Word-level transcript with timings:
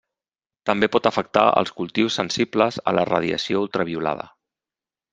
També 0.69 0.89
pot 0.95 1.09
afectar 1.09 1.43
els 1.61 1.75
cultius 1.81 2.19
sensibles 2.23 2.83
a 2.93 2.97
la 3.01 3.07
radiació 3.13 3.65
ultraviolada. 3.67 4.31